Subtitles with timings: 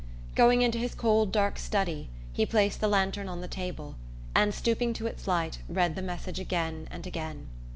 [0.33, 3.97] Going into his cold dark "study" he placed the lantern on the table
[4.33, 7.45] and, stooping to its light, read the message again and again.